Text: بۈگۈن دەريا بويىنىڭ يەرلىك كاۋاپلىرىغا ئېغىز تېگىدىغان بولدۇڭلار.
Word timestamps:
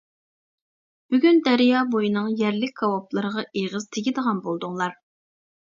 بۈگۈن 1.13 1.41
دەريا 1.49 1.83
بويىنىڭ 1.95 2.31
يەرلىك 2.41 2.73
كاۋاپلىرىغا 2.81 3.47
ئېغىز 3.51 3.89
تېگىدىغان 3.97 4.45
بولدۇڭلار. 4.49 4.99